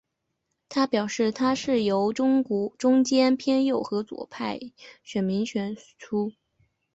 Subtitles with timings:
[0.67, 2.43] 他表示他是由中
[3.03, 4.59] 间偏右和左派
[5.03, 6.33] 选民所选出。